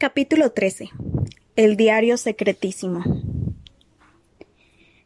[0.00, 0.88] Capítulo 13.
[1.56, 3.04] El diario secretísimo.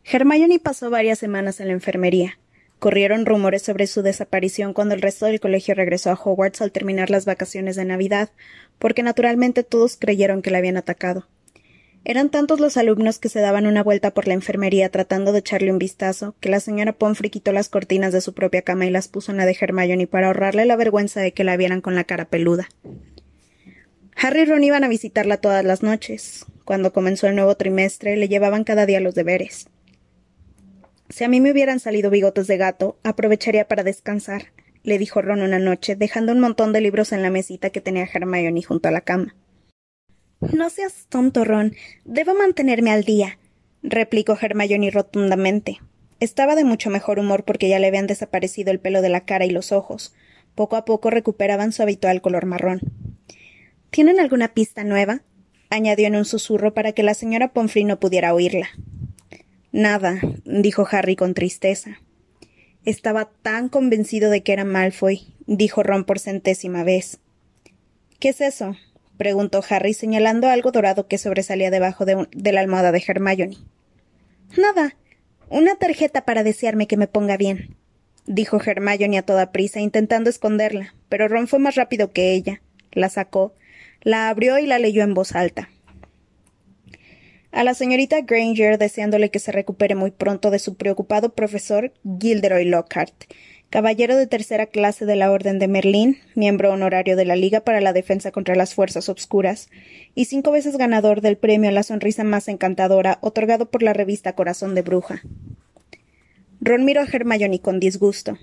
[0.04, 2.38] Hermione pasó varias semanas en la enfermería.
[2.78, 7.10] Corrieron rumores sobre su desaparición cuando el resto del colegio regresó a Hogwarts al terminar
[7.10, 8.30] las vacaciones de Navidad,
[8.78, 11.26] porque naturalmente todos creyeron que la habían atacado.
[12.04, 15.72] Eran tantos los alumnos que se daban una vuelta por la enfermería tratando de echarle
[15.72, 19.08] un vistazo, que la señora Pomfrey quitó las cortinas de su propia cama y las
[19.08, 22.04] puso en la de Hermione para ahorrarle la vergüenza de que la vieran con la
[22.04, 22.68] cara peluda.
[24.16, 26.46] Harry y Ron iban a visitarla todas las noches.
[26.64, 29.68] Cuando comenzó el nuevo trimestre, le llevaban cada día los deberes.
[31.10, 35.42] Si a mí me hubieran salido bigotes de gato, aprovecharía para descansar, le dijo Ron
[35.42, 38.92] una noche, dejando un montón de libros en la mesita que tenía Hermione junto a
[38.92, 39.34] la cama.
[40.52, 41.74] No seas tonto, Ron.
[42.04, 43.38] Debo mantenerme al día,
[43.82, 45.80] replicó Hermione rotundamente.
[46.20, 49.46] Estaba de mucho mejor humor porque ya le habían desaparecido el pelo de la cara
[49.46, 50.14] y los ojos.
[50.54, 52.80] Poco a poco recuperaban su habitual color marrón.
[53.94, 55.20] ¿Tienen alguna pista nueva?
[55.70, 58.70] añadió en un susurro para que la señora Pomfrey no pudiera oírla.
[59.70, 62.00] Nada, dijo Harry con tristeza.
[62.84, 67.20] Estaba tan convencido de que era Malfoy, dijo Ron por centésima vez.
[68.18, 68.74] ¿Qué es eso?
[69.16, 73.58] preguntó Harry señalando algo dorado que sobresalía debajo de, la almohada de Hermione.
[74.56, 74.96] Nada.
[75.50, 77.76] Una tarjeta para desearme que me ponga bien,
[78.26, 82.60] dijo Hermione a toda prisa, intentando esconderla, pero Ron fue más rápido que ella.
[82.90, 83.54] La sacó,
[84.04, 85.70] la abrió y la leyó en voz alta.
[87.50, 92.64] A la señorita Granger, deseándole que se recupere muy pronto de su preocupado profesor Gilderoy
[92.64, 93.14] Lockhart,
[93.70, 97.80] caballero de tercera clase de la Orden de Merlín, miembro honorario de la Liga para
[97.80, 99.68] la Defensa contra las Fuerzas Obscuras,
[100.14, 104.34] y cinco veces ganador del premio a la sonrisa más encantadora otorgado por la revista
[104.34, 105.22] Corazón de Bruja.
[106.60, 108.38] Ron miró a Hermione con disgusto.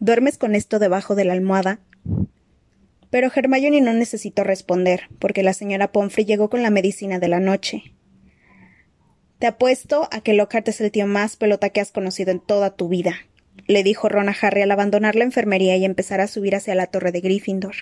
[0.00, 1.80] ¿Duermes con esto debajo de la almohada?
[3.10, 7.40] Pero Hermione no necesitó responder, porque la señora Pomfrey llegó con la medicina de la
[7.40, 7.82] noche.
[9.38, 12.74] Te apuesto a que Lockhart es el tío más pelota que has conocido en toda
[12.74, 13.16] tu vida,
[13.66, 16.86] le dijo Ron a Harry al abandonar la enfermería y empezar a subir hacia la
[16.86, 17.74] torre de Gryffindor.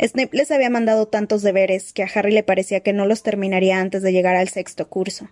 [0.00, 3.80] Snape les había mandado tantos deberes que a Harry le parecía que no los terminaría
[3.80, 5.28] antes de llegar al sexto curso.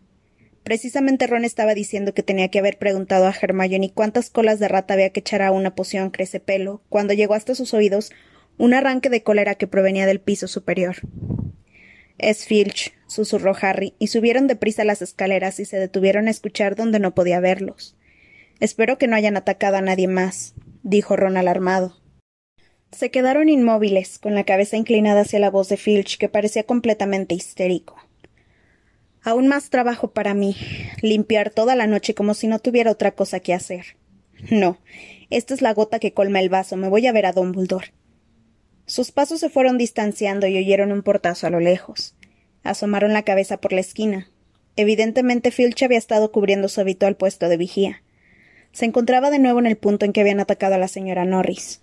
[0.65, 4.95] Precisamente Ron estaba diciendo que tenía que haber preguntado a Hermione cuántas colas de rata
[4.95, 8.11] había que echar a una poción crecepelo, cuando llegó hasta sus oídos
[8.59, 10.97] un arranque de cólera que provenía del piso superior.
[12.19, 16.99] Es Filch, susurró Harry, y subieron deprisa las escaleras y se detuvieron a escuchar donde
[16.99, 17.97] no podía verlos.
[18.59, 22.01] Espero que no hayan atacado a nadie más, dijo Ron alarmado.
[22.93, 27.35] Se quedaron inmóviles, con la cabeza inclinada hacia la voz de Filch, que parecía completamente
[27.35, 27.97] histérico.
[29.23, 30.57] Aún más trabajo para mí,
[31.03, 33.97] limpiar toda la noche como si no tuviera otra cosa que hacer.
[34.51, 34.79] No,
[35.31, 36.77] esta es la gota que colma el vaso.
[36.77, 37.93] Me voy a ver a Dumbledore.
[38.87, 42.15] Sus pasos se fueron distanciando y oyeron un portazo a lo lejos.
[42.63, 44.31] Asomaron la cabeza por la esquina.
[44.77, 48.03] Evidentemente Filch había estado cubriendo su habitual puesto de vigía.
[48.71, 51.81] Se encontraba de nuevo en el punto en que habían atacado a la señora Norris.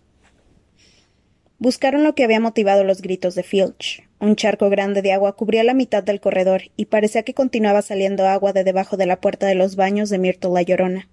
[1.58, 4.08] Buscaron lo que había motivado los gritos de Filch.
[4.20, 8.28] Un charco grande de agua cubría la mitad del corredor y parecía que continuaba saliendo
[8.28, 11.10] agua de debajo de la puerta de los baños de Myrtle la Llorona.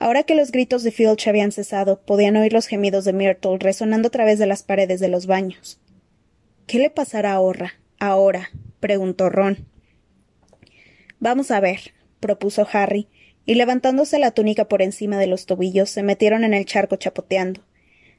[0.00, 4.08] Ahora que los gritos de Filch habían cesado, podían oír los gemidos de Myrtle resonando
[4.08, 5.78] a través de las paredes de los baños.
[6.66, 7.74] ¿Qué le pasará ahora?
[7.98, 8.48] Ahora,
[8.80, 9.66] preguntó Ron.
[11.18, 13.08] Vamos a ver, propuso Harry,
[13.44, 17.60] y levantándose la túnica por encima de los tobillos, se metieron en el charco chapoteando.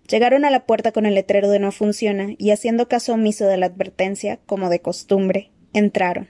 [0.07, 3.57] Llegaron a la puerta con el letrero de no funciona, y haciendo caso omiso de
[3.57, 6.29] la advertencia, como de costumbre, entraron.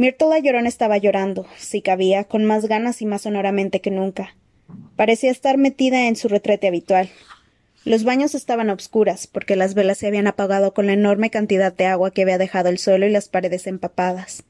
[0.00, 4.34] Myrtle la llorona estaba llorando, si cabía, con más ganas y más sonoramente que nunca.
[4.96, 7.10] Parecía estar metida en su retrete habitual.
[7.84, 11.84] Los baños estaban obscuras, porque las velas se habían apagado con la enorme cantidad de
[11.84, 14.44] agua que había dejado el suelo y las paredes empapadas.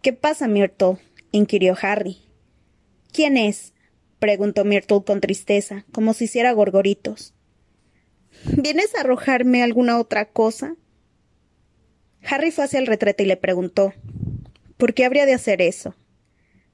[0.00, 0.96] ¿Qué pasa, Myrtle?
[1.30, 2.22] inquirió Harry.
[3.12, 3.74] ¿Quién es?
[4.20, 7.34] preguntó Myrtle con tristeza, como si hiciera gorgoritos.
[8.56, 10.76] ¿Vienes a arrojarme alguna otra cosa?
[12.28, 13.92] Harry fue hacia el retrete y le preguntó
[14.76, 15.94] ¿Por qué habría de hacer eso?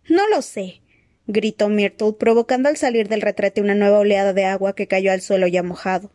[0.08, 0.80] No lo sé,
[1.26, 5.20] gritó Myrtle, provocando al salir del retrete una nueva oleada de agua que cayó al
[5.20, 6.10] suelo ya mojado.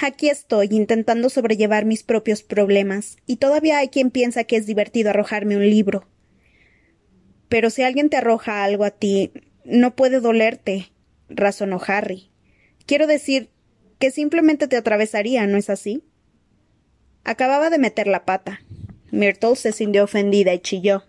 [0.00, 5.10] Aquí estoy intentando sobrellevar mis propios problemas, y todavía hay quien piensa que es divertido
[5.10, 6.06] arrojarme un libro.
[7.48, 9.32] Pero si alguien te arroja algo a ti,
[9.64, 10.92] no puede dolerte,
[11.28, 12.30] razonó Harry.
[12.86, 13.50] Quiero decir
[13.98, 16.04] que simplemente te atravesaría, ¿no es así?
[17.28, 18.62] Acababa de meter la pata.
[19.10, 21.04] Myrtle se sintió ofendida y chilló.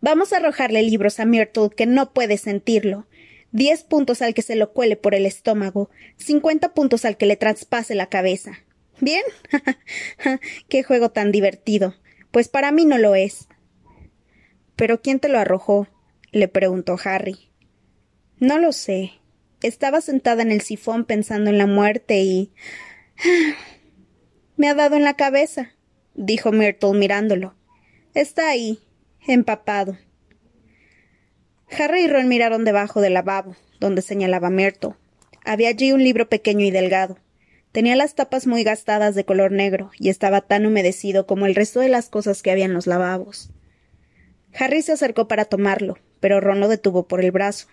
[0.00, 3.06] Vamos a arrojarle libros a Myrtle que no puede sentirlo.
[3.52, 7.36] Diez puntos al que se lo cuele por el estómago, cincuenta puntos al que le
[7.36, 8.64] traspase la cabeza.
[9.00, 9.22] Bien.
[10.68, 11.94] Qué juego tan divertido.
[12.32, 13.46] Pues para mí no lo es.
[14.74, 15.86] ¿Pero quién te lo arrojó?
[16.32, 17.52] le preguntó Harry.
[18.40, 19.12] No lo sé.
[19.62, 22.52] Estaba sentada en el sifón pensando en la muerte y.
[24.60, 25.70] Me ha dado en la cabeza,
[26.12, 27.54] dijo Myrtle mirándolo.
[28.12, 28.78] Está ahí,
[29.26, 29.96] empapado.
[31.70, 34.96] Harry y Ron miraron debajo del lavabo, donde señalaba Myrtle.
[35.46, 37.16] Había allí un libro pequeño y delgado.
[37.72, 41.80] Tenía las tapas muy gastadas de color negro y estaba tan humedecido como el resto
[41.80, 43.48] de las cosas que había en los lavabos.
[44.52, 47.68] Harry se acercó para tomarlo, pero Ron lo detuvo por el brazo.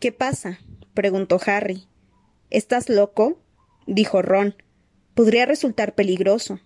[0.00, 0.58] ¿Qué pasa?
[0.94, 1.84] preguntó Harry.
[2.48, 3.42] ¿Estás loco?
[3.86, 4.54] dijo Ron.
[5.16, 6.60] Podría resultar peligroso.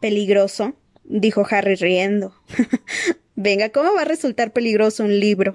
[0.00, 0.74] ¿Peligroso?
[1.04, 2.34] dijo Harry riendo.
[3.36, 5.54] Venga, ¿cómo va a resultar peligroso un libro?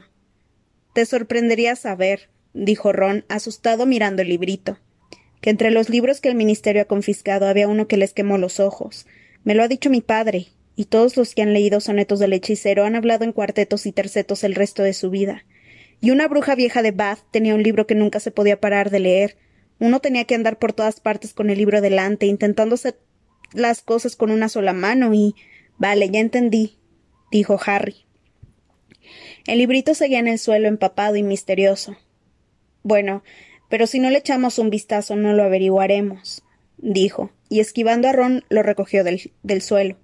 [0.94, 4.80] Te sorprendería saber, dijo Ron, asustado mirando el librito,
[5.42, 8.62] que entre los libros que el ministerio ha confiscado había uno que les quemó los
[8.62, 9.06] ojos.
[9.44, 10.48] Me lo ha dicho mi padre,
[10.78, 14.46] y todos los que han leído sonetos del hechicero han hablado en cuartetos y tercetos
[14.46, 15.44] el resto de su vida.
[16.00, 19.02] Y una bruja vieja de Bath tenía un libro que nunca se podía parar de
[19.02, 19.49] leer.
[19.80, 23.00] Uno tenía que andar por todas partes con el libro delante, intentando hacer
[23.54, 25.36] las cosas con una sola mano, y.
[25.78, 26.78] Vale, ya entendí,
[27.32, 27.96] dijo Harry.
[29.48, 31.98] El librito seguía en el suelo empapado y misterioso.
[32.84, 33.24] Bueno,
[33.70, 36.44] pero si no le echamos un vistazo no lo averiguaremos,
[36.78, 39.98] dijo, y esquivando a Ron lo recogió del, del suelo.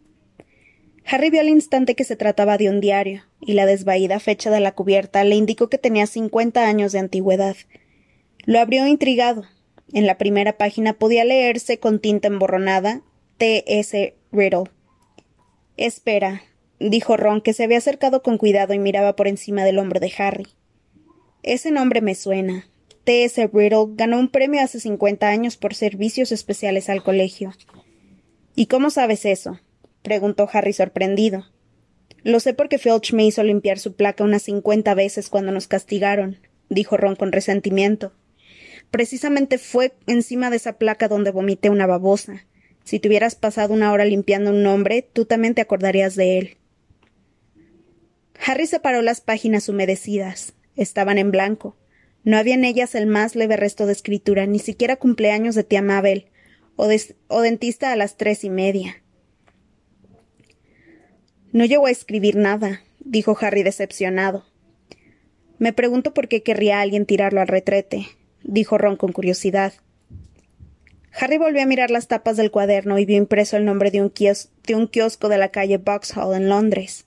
[1.06, 4.60] Harry vio al instante que se trataba de un diario, y la desvaída fecha de
[4.60, 7.56] la cubierta le indicó que tenía cincuenta años de antigüedad.
[8.45, 9.44] Lo abrió intrigado.
[9.94, 13.02] En la primera página podía leerse con tinta emborronada
[13.38, 13.64] T.
[13.80, 14.16] S.
[14.32, 14.72] Riddle.
[15.78, 16.44] Espera,
[16.80, 20.12] dijo Ron, que se había acercado con cuidado y miraba por encima del hombro de
[20.18, 20.48] Harry.
[21.44, 22.68] Ese nombre me suena.
[23.04, 23.24] T.
[23.26, 23.50] S.
[23.54, 27.54] Riddle ganó un premio hace cincuenta años por servicios especiales al colegio.
[28.56, 29.60] ¿Y cómo sabes eso?
[30.02, 31.46] preguntó Harry sorprendido.
[32.24, 36.40] Lo sé porque Filch me hizo limpiar su placa unas cincuenta veces cuando nos castigaron,
[36.70, 38.14] dijo Ron con resentimiento.
[38.92, 42.46] Precisamente fue encima de esa placa donde vomité una babosa.
[42.84, 46.58] Si te hubieras pasado una hora limpiando un nombre, tú también te acordarías de él.
[48.46, 50.54] Harry separó las páginas humedecidas.
[50.76, 51.76] Estaban en blanco.
[52.24, 55.81] No había en ellas el más leve resto de escritura, ni siquiera cumpleaños de tía
[55.81, 56.28] Mabel,
[56.76, 56.90] o,
[57.28, 59.02] o dentista a las tres y media.
[61.52, 64.46] No llegó a escribir nada, dijo Harry decepcionado.
[65.58, 68.08] Me pregunto por qué querría alguien tirarlo al retrete,
[68.45, 69.74] dijo Ron con curiosidad.
[71.18, 74.13] Harry volvió a mirar las tapas del cuaderno y vio impreso el nombre de un,
[74.13, 77.06] de kiosco de la calle Boxhall en Londres.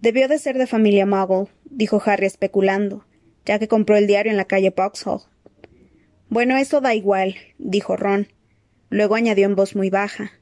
[0.00, 3.04] Debió de ser de familia Muggle, dijo Harry especulando,
[3.44, 5.22] ya que compró el diario en la calle Boxhall.
[6.28, 8.28] Bueno, eso da igual, dijo Ron.
[8.88, 10.32] Luego añadió en voz muy baja.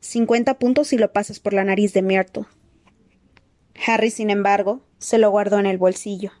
[0.00, 2.44] Cincuenta puntos si lo pasas por la nariz de Myrtle.
[3.86, 6.32] Harry, sin embargo, se lo guardó en el bolsillo.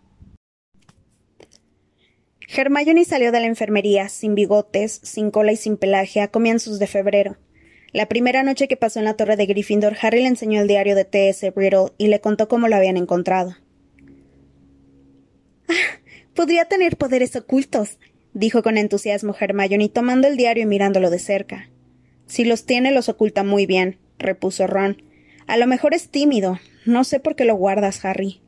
[2.48, 6.86] Hermione salió de la enfermería, sin bigotes, sin cola y sin pelaje, a comienzos de
[6.86, 7.36] febrero.
[7.92, 10.94] La primera noche que pasó en la torre de Gryffindor, Harry le enseñó el diario
[10.94, 11.52] de T.S.
[11.54, 13.56] Riddle y le contó cómo lo habían encontrado.
[15.66, 15.98] Ah,
[16.34, 17.98] podría tener poderes ocultos,
[18.34, 21.70] dijo con entusiasmo Hermione, tomando el diario y mirándolo de cerca.
[22.26, 25.02] Si los tiene, los oculta muy bien, repuso Ron.
[25.46, 26.58] A lo mejor es tímido.
[26.84, 28.42] No sé por qué lo guardas, Harry.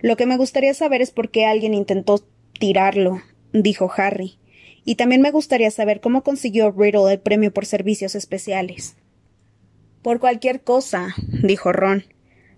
[0.00, 2.26] Lo que me gustaría saber es por qué alguien intentó
[2.60, 4.38] tirarlo, dijo Harry.
[4.84, 8.96] Y también me gustaría saber cómo consiguió Riddle el premio por servicios especiales.
[10.02, 12.04] Por cualquier cosa, dijo Ron.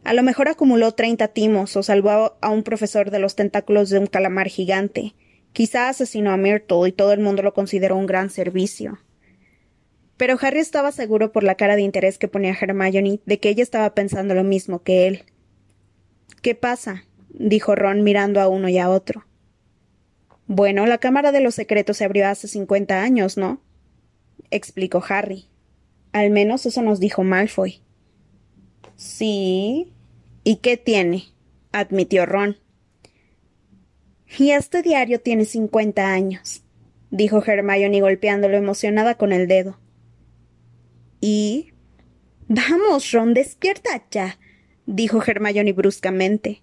[0.05, 4.01] A lo mejor acumuló treinta timos o salvó a un profesor de los tentáculos de
[4.01, 5.15] un calamar gigante.
[5.53, 8.99] Quizá asesinó a Myrtle y todo el mundo lo consideró un gran servicio.
[10.17, 13.63] Pero Harry estaba seguro por la cara de interés que ponía Hermione de que ella
[13.63, 15.25] estaba pensando lo mismo que él.
[16.43, 17.05] ¿Qué pasa?
[17.29, 19.25] dijo Ron mirando a uno y a otro.
[20.55, 23.63] Bueno, la Cámara de los Secretos se abrió hace cincuenta años, ¿no?
[24.51, 25.47] explicó Harry.
[26.13, 27.81] Al menos eso nos dijo Malfoy.
[28.95, 29.95] Sí.
[30.45, 31.25] ¿Y qué tiene?
[31.73, 32.59] admitió Ron.
[34.39, 36.63] Y este diario tiene cincuenta años,
[37.11, 39.79] dijo Hermione golpeándolo emocionada con el dedo.
[41.23, 41.73] Y.
[42.49, 44.39] Vamos, Ron, despierta ya,
[44.85, 46.61] dijo Hermione bruscamente.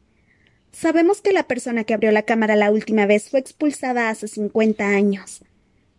[0.72, 4.90] Sabemos que la persona que abrió la cámara la última vez fue expulsada hace cincuenta
[4.90, 5.42] años.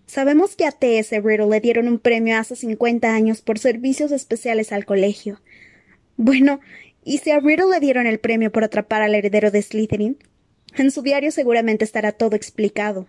[0.07, 1.21] Sabemos que a T.S.
[1.21, 5.41] Riddle le dieron un premio hace cincuenta años por servicios especiales al colegio.
[6.17, 6.61] Bueno,
[7.05, 10.19] ¿y si a Riddle le dieron el premio por atrapar al heredero de Slytherin?
[10.77, 13.07] En su diario seguramente estará todo explicado.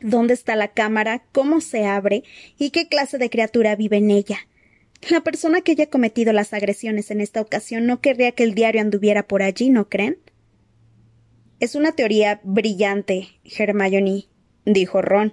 [0.00, 1.22] ¿Dónde está la cámara?
[1.32, 2.24] ¿Cómo se abre?
[2.58, 4.38] ¿Y qué clase de criatura vive en ella?
[5.10, 8.80] La persona que haya cometido las agresiones en esta ocasión no querría que el diario
[8.80, 10.18] anduviera por allí, ¿no creen?
[11.62, 14.24] Es una teoría brillante, Hermione,
[14.64, 15.32] dijo Ron,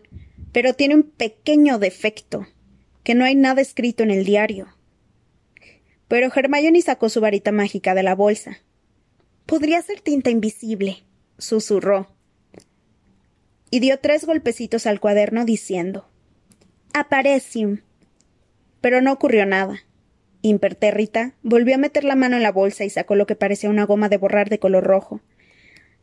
[0.52, 2.46] pero tiene un pequeño defecto,
[3.04, 4.68] que no hay nada escrito en el diario.
[6.08, 8.60] Pero Hermione sacó su varita mágica de la bolsa.
[9.48, 11.02] Podría ser tinta invisible,
[11.40, 12.12] susurró.
[13.72, 16.12] Y dio tres golpecitos al cuaderno diciendo
[16.94, 17.80] Aparecium.
[18.82, 19.80] Pero no ocurrió nada.
[20.44, 23.88] Impertérrita, volvió a meter la mano en la bolsa y sacó lo que parecía una
[23.88, 25.22] goma de borrar de color rojo.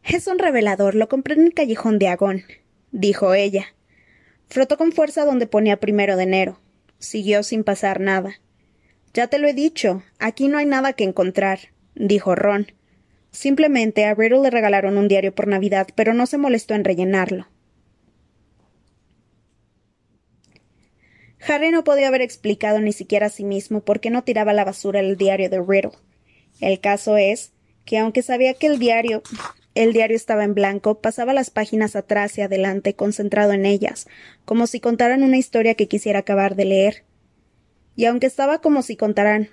[0.09, 2.45] Es un revelador, lo compré en el callejón de Agón,
[2.93, 3.75] dijo ella.
[4.49, 6.61] Frotó con fuerza donde ponía primero de enero.
[7.01, 8.41] Siguió sin pasar nada.
[9.15, 11.59] Ya te lo he dicho, aquí no hay nada que encontrar,
[11.97, 12.71] dijo Ron.
[13.33, 17.49] Simplemente a Riddle le regalaron un diario por Navidad, pero no se molestó en rellenarlo.
[21.49, 24.55] Harry no podía haber explicado ni siquiera a sí mismo por qué no tiraba a
[24.55, 25.99] la basura el diario de Riddle.
[26.61, 27.53] El caso es
[27.85, 29.23] que aunque sabía que el diario
[29.77, 34.07] el diario estaba en blanco, pasaba las páginas atrás y adelante, concentrado en ellas,
[34.45, 37.05] como si contaran una historia que quisiera acabar de leer.
[37.95, 39.49] Y aunque estaba como si contaran,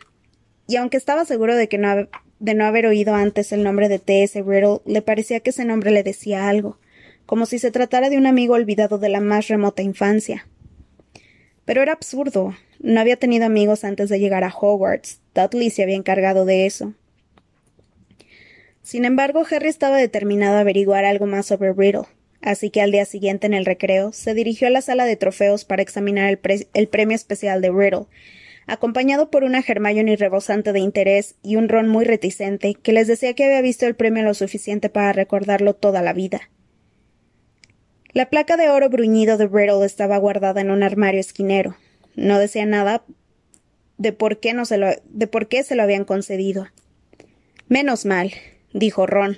[0.67, 2.07] y aunque estaba seguro de que no,
[2.39, 4.41] de no haber oído antes el nombre de T.S.
[4.41, 6.79] Riddle, le parecía que ese nombre le decía algo,
[7.25, 10.47] como si se tratara de un amigo olvidado de la más remota infancia.
[11.65, 12.55] Pero era absurdo.
[12.79, 15.21] No había tenido amigos antes de llegar a Hogwarts.
[15.33, 16.93] Dudley se había encargado de eso.
[18.83, 22.05] Sin embargo, Harry estaba determinado a averiguar algo más sobre Riddle,
[22.41, 25.63] así que al día siguiente en el recreo se dirigió a la sala de trofeos
[25.63, 26.27] para examinar
[26.73, 28.07] el, premio especial de Riddle,
[28.67, 33.33] acompañado por una Hermione rebosante de interés y un Ron muy reticente que les decía
[33.33, 36.49] que había visto el premio lo suficiente para recordarlo toda la vida.
[38.11, 41.77] La placa de oro bruñido de Riddle estaba guardada en un armario esquinero.
[42.15, 43.05] No decía nada
[43.97, 46.67] de por qué, no se lo, de por qué se lo habían concedido.
[47.69, 48.33] Menos mal
[48.73, 49.37] dijo Ron,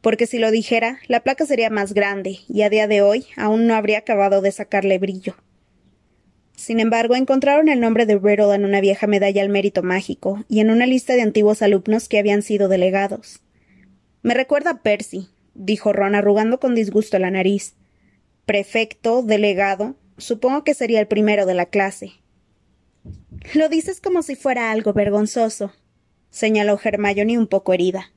[0.00, 3.66] porque si lo dijera, la placa sería más grande, y a día de hoy aún
[3.66, 5.36] no habría acabado de sacarle brillo.
[6.56, 10.60] Sin embargo, encontraron el nombre de Riddle en una vieja medalla al mérito mágico y
[10.60, 13.40] en una lista de antiguos alumnos que habían sido delegados.
[14.22, 17.74] Me recuerda a Percy, dijo Ron arrugando con disgusto la nariz.
[18.44, 22.12] Prefecto, delegado, supongo que sería el primero de la clase.
[23.54, 25.72] Lo dices como si fuera algo vergonzoso,
[26.30, 28.12] señaló Hermione un poco herida.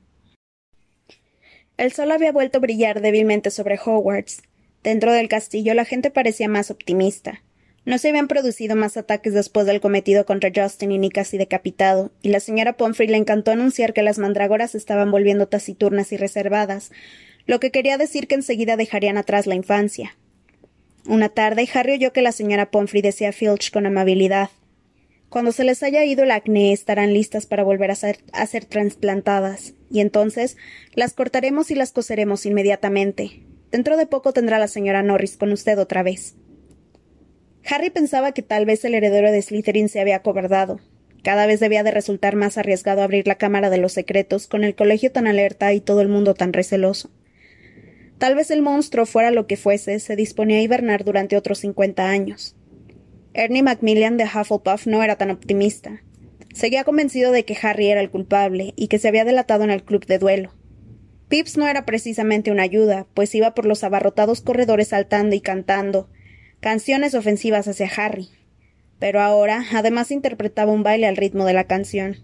[1.76, 4.42] El sol había vuelto a brillar débilmente sobre Hogwarts.
[4.82, 7.42] Dentro del castillo la gente parecía más optimista.
[7.84, 12.30] No se habían producido más ataques después del cometido contra Justin y casi decapitado, y
[12.30, 16.90] la señora Pomfrey le encantó anunciar que las mandrágoras estaban volviendo taciturnas y reservadas,
[17.46, 20.16] lo que quería decir que enseguida dejarían atrás la infancia.
[21.06, 24.50] Una tarde, Harry oyó que la señora Pomfrey decía a Filch con amabilidad
[25.28, 28.64] cuando se les haya ido el acné estarán listas para volver a ser, a ser
[28.64, 30.56] trasplantadas, y entonces
[30.94, 33.42] las cortaremos y las coseremos inmediatamente.
[33.70, 36.34] Dentro de poco tendrá la señora Norris con usted otra vez.
[37.68, 40.80] Harry pensaba que tal vez el heredero de Slytherin se había acobardado.
[41.22, 44.76] Cada vez debía de resultar más arriesgado abrir la Cámara de los Secretos, con el
[44.76, 47.10] colegio tan alerta y todo el mundo tan receloso.
[48.18, 52.08] Tal vez el monstruo fuera lo que fuese, se disponía a hibernar durante otros cincuenta
[52.08, 52.54] años.
[53.34, 56.00] Ernie Macmillan de Hufflepuff no era tan optimista.
[56.56, 59.84] Seguía convencido de que Harry era el culpable y que se había delatado en el
[59.84, 60.54] club de duelo.
[61.28, 66.08] Pips no era precisamente una ayuda, pues iba por los abarrotados corredores saltando y cantando
[66.60, 68.30] canciones ofensivas hacia Harry.
[68.98, 72.16] Pero ahora, además, interpretaba un baile al ritmo de la canción.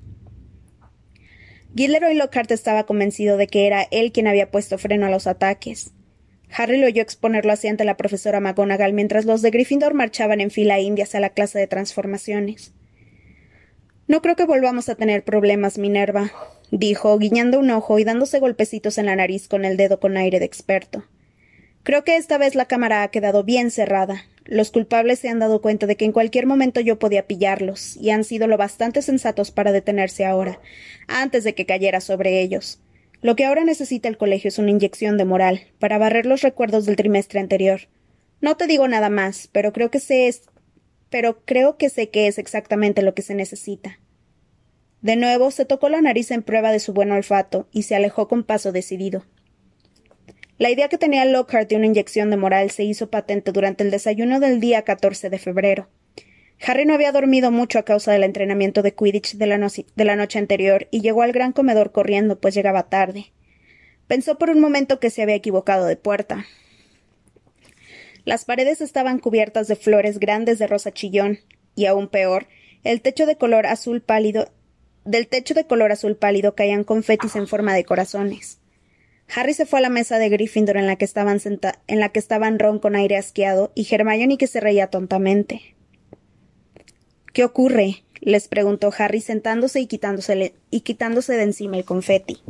[1.77, 5.93] Gilderoy Lockhart estaba convencido de que era él quien había puesto freno a los ataques.
[6.49, 10.51] Harry lo oyó exponerlo así ante la profesora McGonagall mientras los de Gryffindor marchaban en
[10.51, 12.73] fila india hacia la clase de transformaciones.
[14.13, 16.33] No creo que volvamos a tener problemas, Minerva,
[16.71, 20.39] dijo, guiñando un ojo y dándose golpecitos en la nariz con el dedo con aire
[20.39, 21.07] de experto.
[21.83, 24.27] Creo que esta vez la cámara ha quedado bien cerrada.
[24.45, 28.11] Los culpables se han dado cuenta de que en cualquier momento yo podía pillarlos, y
[28.11, 30.61] han sido lo bastante sensatos para detenerse ahora,
[31.09, 32.81] antes de que cayera sobre ellos.
[33.23, 36.85] Lo que ahora necesita el colegio es una inyección de moral, para barrer los recuerdos
[36.85, 37.89] del trimestre anterior.
[38.43, 40.43] No te digo nada más, pero creo que sé es...
[41.09, 44.01] pero creo que sé que es exactamente lo que se necesita.
[45.03, 48.29] De nuevo se tocó la nariz en prueba de su buen olfato y se alejó
[48.29, 49.27] con paso decidido.
[50.59, 53.91] La idea que tenía Lockhart de una inyección de moral se hizo patente durante el
[53.91, 55.89] desayuno del día 14 de febrero.
[56.65, 60.87] Harry no había dormido mucho a causa del entrenamiento de Quidditch de la, noche anterior
[60.93, 63.33] y llegó al gran comedor corriendo, pues llegaba tarde.
[64.07, 66.47] Pensó por un momento que se había equivocado de puerta.
[68.25, 71.41] Las paredes estaban cubiertas de flores grandes de rosa chillón,
[71.75, 72.47] y aún peor,
[72.85, 74.53] el techo de color azul pálido
[75.05, 78.59] del techo de color azul pálido caían confetis en forma de corazones.
[79.35, 81.41] Harry se fue a la mesa de Gryffindor en la que estaban
[81.87, 85.75] en la que estaban Ron con aire asqueado y Hermione que se reía tontamente.
[87.33, 88.05] ¿Qué ocurre?
[88.21, 92.41] les preguntó Harry sentándose y quitándose, y quitándose de encima el confeti.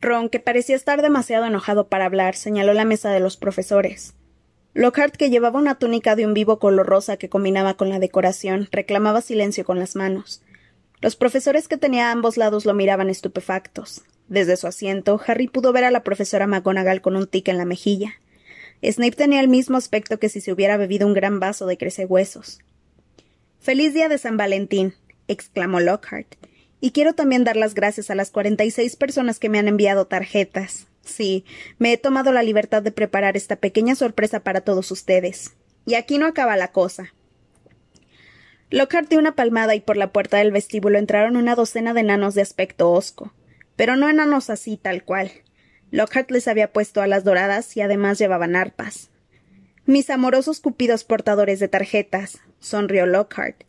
[0.00, 4.14] Ron, que parecía estar demasiado enojado para hablar, señaló la mesa de los profesores.
[4.74, 8.68] Lockhart, que llevaba una túnica de un vivo color rosa que combinaba con la decoración,
[8.70, 10.42] reclamaba silencio con las manos.
[11.04, 14.00] Los profesores que tenía a ambos lados lo miraban estupefactos.
[14.28, 17.66] Desde su asiento, Harry pudo ver a la profesora McGonagall con un tic en la
[17.66, 18.14] mejilla.
[18.82, 22.60] Snape tenía el mismo aspecto que si se hubiera bebido un gran vaso de crecehuesos.
[23.60, 24.94] Feliz día de San Valentín,
[25.28, 26.36] exclamó Lockhart.
[26.80, 29.68] Y quiero también dar las gracias a las cuarenta y seis personas que me han
[29.68, 30.86] enviado tarjetas.
[31.04, 31.44] Sí,
[31.76, 35.52] me he tomado la libertad de preparar esta pequeña sorpresa para todos ustedes.
[35.84, 37.12] Y aquí no acaba la cosa.
[38.74, 42.34] Lockhart dio una palmada y por la puerta del vestíbulo entraron una docena de enanos
[42.34, 43.32] de aspecto hosco.
[43.76, 45.30] Pero no enanos así tal cual.
[45.92, 49.10] Lockhart les había puesto alas doradas y además llevaban arpas.
[49.86, 53.62] Mis amorosos cupidos portadores de tarjetas, sonrió Lockhart.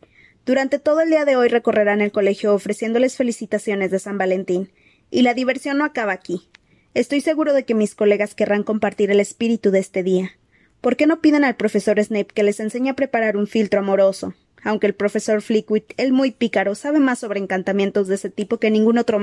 [0.44, 4.72] Durante todo el día de hoy recorrerán el colegio ofreciéndoles felicitaciones de San Valentín.
[5.12, 6.50] Y la diversión no acaba aquí.
[6.94, 10.32] Estoy seguro de que mis colegas querrán compartir el espíritu de este día.
[10.80, 14.34] ¿Por qué no piden al profesor Snape que les enseñe a preparar un filtro amoroso,
[14.66, 18.68] aunque el profesor Flickwick, el muy pícaro, sabe más sobre encantamientos de ese tipo que
[18.68, 19.20] ningún otro,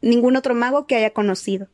[0.00, 1.66] ningún otro mago que haya conocido.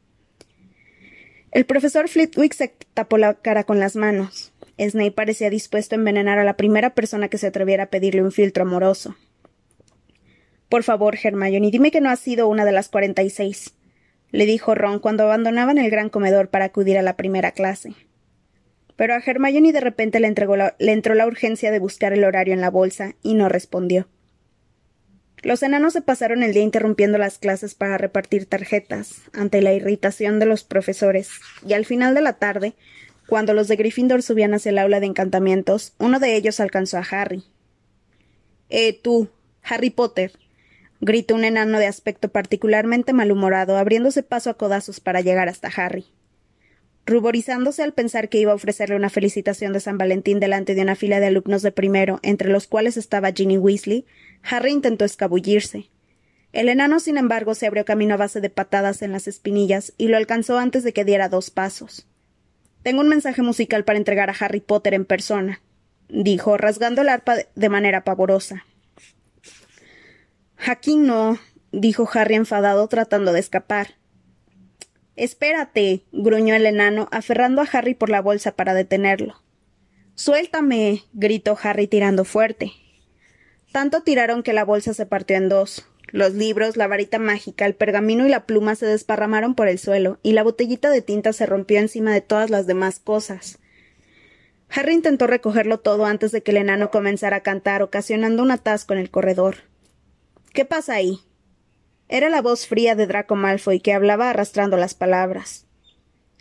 [1.52, 4.52] El profesor Flitwick se tapó la cara con las manos.
[4.78, 8.32] Snape parecía dispuesto a envenenar a la primera persona que se atreviera a pedirle un
[8.32, 9.14] filtro amoroso.
[10.70, 13.75] Por favor, Hermione, dime que no has sido una de las cuarenta y seis,
[14.30, 17.94] le dijo Ron cuando abandonaban el gran comedor para acudir a la primera clase.
[18.96, 20.33] Pero a Hermione de repente le,
[20.78, 24.09] le entró la urgencia de buscar el horario en la bolsa y no respondió.
[25.42, 30.38] Los enanos se pasaron el día interrumpiendo las clases para repartir tarjetas, ante la irritación
[30.38, 31.28] de los profesores,
[31.66, 32.74] y al final de la tarde,
[33.26, 37.07] cuando los de Gryffindor subían hacia el aula de encantamientos, uno de ellos alcanzó a
[37.11, 37.44] Harry.
[38.70, 39.28] Eh, tú,
[39.62, 40.33] Harry Potter,
[41.00, 46.07] gritó un enano de aspecto particularmente malhumorado, abriéndose paso a codazos para llegar hasta Harry.
[47.07, 50.97] Ruborizándose al pensar que iba a ofrecerle una felicitación de San Valentín delante de una
[50.97, 54.07] fila de alumnos de primero, entre los cuales estaba Ginny Weasley,
[54.43, 55.90] Harry intentó escabullirse.
[56.53, 60.09] El enano, sin embargo, se abrió camino a base de patadas en las espinillas y
[60.09, 62.07] lo alcanzó antes de que diera dos pasos.
[62.83, 65.61] Tengo un mensaje musical para entregar a Harry Potter en persona,
[66.09, 68.64] dijo, rasgando el arpa de manera pavorosa.
[70.67, 71.38] Aquí no,
[71.73, 73.97] dijo Harry enfadado, tratando de escapar.
[75.16, 79.42] Espérate, gruñó el enano, aferrando a Harry por la bolsa para detenerlo.
[80.16, 82.72] Suéltame, gritó Harry tirando fuerte.
[83.72, 85.87] Tanto tiraron que la bolsa se partió en dos.
[86.09, 90.18] Los libros, la varita mágica, el pergamino y la pluma se desparramaron por el suelo,
[90.22, 93.59] y la botellita de tinta se rompió encima de todas las demás cosas.
[94.68, 98.92] Harry intentó recogerlo todo antes de que el enano comenzara a cantar, ocasionando un atasco
[98.92, 99.57] en el corredor.
[100.53, 101.20] ¿Qué pasa ahí?
[102.14, 105.66] Era la voz fría de Draco Malfoy que hablaba arrastrando las palabras.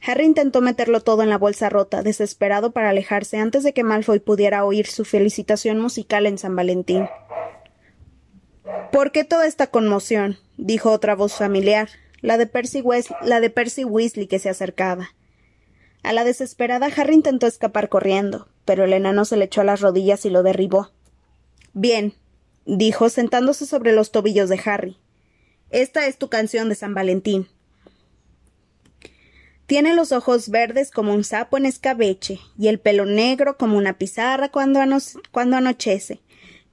[0.06, 4.20] Harry intentó meterlo todo en la bolsa rota, desesperado para alejarse antes de que Malfoy
[4.20, 7.10] pudiera oír su felicitación musical en San Valentín.
[8.92, 10.38] ¿Por qué toda esta conmoción?
[10.58, 11.90] dijo otra voz familiar,
[12.22, 12.84] la de Percy,
[13.24, 15.16] la de Percy Weasley que se acercaba.
[16.04, 19.82] A la desesperada Harry intentó escapar corriendo, pero el enano se le echó a las
[19.82, 20.92] rodillas y lo derribó.
[21.74, 22.14] Bien,
[22.68, 25.00] dijo sentándose sobre los tobillos de Harry.
[25.74, 27.48] Esta es tu canción de San Valentín.
[29.66, 33.98] Tiene los ojos verdes como un sapo en escabeche y el pelo negro como una
[33.98, 34.82] pizarra cuando,
[35.32, 36.22] cuando anochece.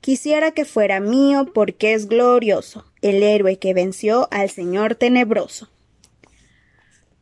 [0.02, 5.70] Quisiera que fuera mío porque es glorioso, el héroe que venció al señor tenebroso.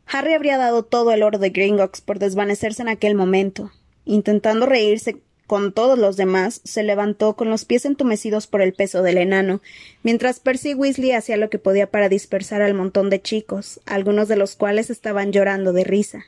[0.05, 3.71] Harry habría dado todo el oro de Gringotts por desvanecerse en aquel momento.
[4.03, 9.01] Intentando reírse con todos los demás, se levantó con los pies entumecidos por el peso
[9.01, 9.61] del enano,
[10.03, 14.35] mientras Percy Weasley hacía lo que podía para dispersar al montón de chicos, algunos de
[14.35, 16.23] los cuales estaban llorando de risa.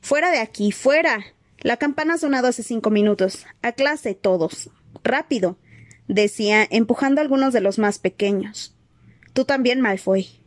[0.00, 1.22] Fuera de aquí, fuera.
[1.60, 3.44] La campana ha sonado hace cinco minutos.
[3.60, 4.70] A clase todos.
[5.04, 5.58] Rápido.
[6.08, 8.74] decía, empujando a algunos de los más pequeños.
[9.34, 10.40] Tú también, Malfoy.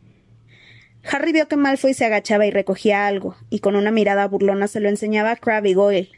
[1.04, 4.80] Harry vio que Malfoy se agachaba y recogía algo, y con una mirada burlona se
[4.80, 6.10] lo enseñaba a Crabbe y Goyle,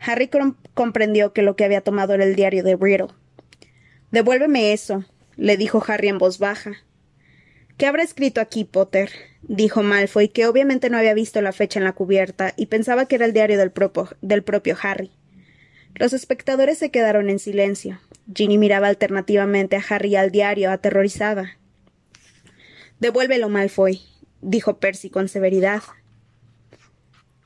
[0.00, 0.30] Harry
[0.74, 3.08] comprendió que lo que había tomado era el diario de Riddle.
[4.10, 5.04] Devuélveme eso,
[5.36, 6.72] le dijo Harry en voz baja.
[7.76, 9.10] ¿Qué habrá escrito aquí, Potter?
[9.42, 13.14] dijo Malfoy, que obviamente no había visto la fecha en la cubierta y pensaba que
[13.14, 13.72] era el diario del,
[14.20, 15.12] del propio Harry.
[15.94, 18.00] Los espectadores se quedaron en silencio.
[18.34, 21.56] Ginny miraba alternativamente a Harry y al diario, aterrorizada.
[23.00, 24.00] Devuélvelo, Malfoy,
[24.40, 25.82] dijo Percy con severidad.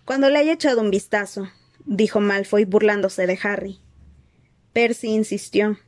[0.04, 1.48] Cuando le haya echado un vistazo,
[1.84, 3.80] dijo Malfoy burlándose de Harry.
[4.72, 5.78] Percy insistió.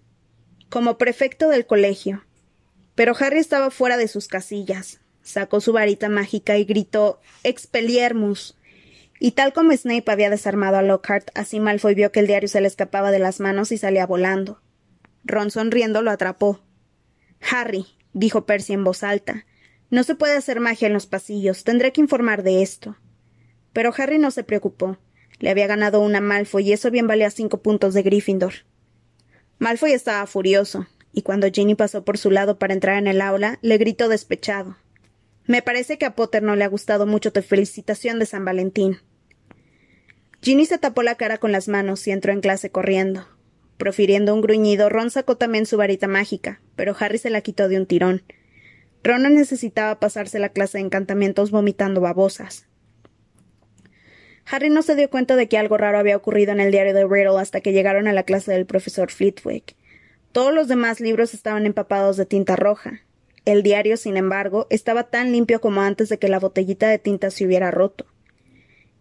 [0.69, 2.25] Como prefecto del colegio.
[2.95, 5.01] Pero Harry estaba fuera de sus casillas.
[5.23, 8.57] Sacó su varita mágica y gritó Expeliermus.
[9.19, 12.61] Y tal como Snape había desarmado a Lockhart, así Malfoy vio que el diario se
[12.61, 14.61] le escapaba de las manos y salía volando.
[15.25, 16.61] Ron sonriendo lo atrapó.
[17.51, 19.47] Harry, dijo Percy en voz alta,
[19.91, 21.65] no se puede hacer magia en los pasillos.
[21.65, 22.97] Tendré que informar de esto.
[23.73, 24.99] Pero Harry no se preocupó.
[25.45, 28.55] Le había ganado una Malfoy y eso bien valía cinco puntos de Gryffindor.
[29.59, 33.59] Malfoy estaba furioso, y cuando Ginny pasó por su lado para entrar en el aula,
[33.61, 34.79] le gritó despechado.
[35.45, 39.01] Me parece que a Potter no le ha gustado mucho tu felicitación de San Valentín.
[40.41, 43.29] Ginny se tapó la cara con las manos y entró en clase corriendo.
[43.77, 47.77] Profiriendo un gruñido, Ron sacó también su varita mágica, pero Harry se la quitó de
[47.77, 48.23] un tirón.
[49.03, 52.67] Ron necesitaba pasarse la clase de encantamientos vomitando babosas.
[54.51, 57.07] Harry no se dio cuenta de que algo raro había ocurrido en el diario de
[57.07, 59.75] Riddle hasta que llegaron a la clase del profesor Flitwick.
[60.33, 63.01] Todos los demás libros estaban empapados de tinta roja.
[63.45, 67.31] El diario, sin embargo, estaba tan limpio como antes de que la botellita de tinta
[67.31, 68.07] se hubiera roto.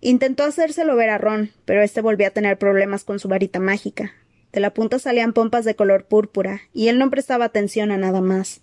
[0.02, 4.14] Intentó hacérselo ver a Ron, pero éste volvía a tener problemas con su varita mágica.
[4.52, 8.22] De la punta salían pompas de color púrpura, y él no prestaba atención a nada
[8.22, 8.62] más.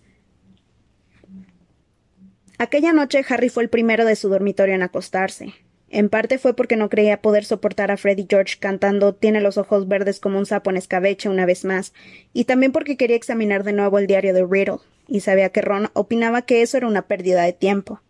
[2.58, 5.54] Aquella noche Harry fue el primero de su dormitorio en acostarse.
[5.90, 9.88] En parte fue porque no creía poder soportar a Freddy George cantando Tiene los ojos
[9.88, 11.92] verdes como un sapo en escabeche una vez más,
[12.32, 15.90] y también porque quería examinar de nuevo el diario de Riddle, y sabía que Ron
[15.94, 18.00] opinaba que eso era una pérdida de tiempo.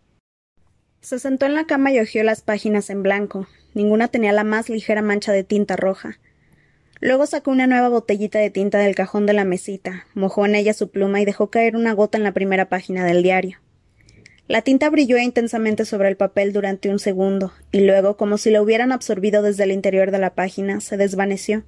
[1.01, 3.47] Se sentó en la cama y hojeó las páginas en blanco.
[3.73, 6.19] Ninguna tenía la más ligera mancha de tinta roja.
[6.99, 10.73] Luego sacó una nueva botellita de tinta del cajón de la mesita, mojó en ella
[10.73, 13.57] su pluma y dejó caer una gota en la primera página del diario.
[14.51, 18.61] La tinta brilló intensamente sobre el papel durante un segundo, y luego, como si la
[18.61, 21.63] hubieran absorbido desde el interior de la página, se desvaneció.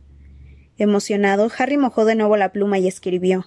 [0.78, 3.46] Emocionado, Harry mojó de nuevo la pluma y escribió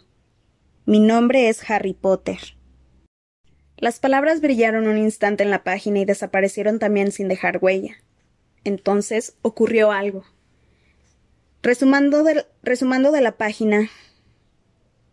[0.87, 2.39] Mi nombre es Harry Potter.
[3.77, 7.95] Las palabras brillaron un instante en la página y desaparecieron también sin dejar huella.
[8.65, 10.25] Entonces ocurrió algo.
[11.63, 13.91] Resumando de, resumando de la página,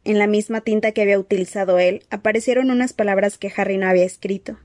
[0.03, 4.05] en la misma tinta que había utilizado él, aparecieron unas palabras que Harry no había
[4.05, 4.59] escrito.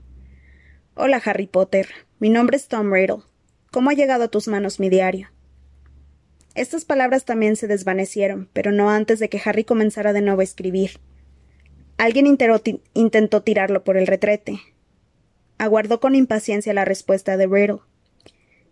[0.95, 1.87] Hola, Harry Potter.
[2.19, 3.23] Mi nombre es Tom Riddle.
[3.71, 5.29] ¿Cómo ha llegado a tus manos mi diario?
[6.55, 10.43] Estas palabras también se desvanecieron, pero no antes de que Harry comenzara de nuevo a
[10.43, 10.99] escribir.
[11.97, 12.27] Alguien
[12.93, 14.59] intentó tirarlo por el retrete.
[15.57, 17.79] Aguardó con impaciencia la respuesta de Riddle.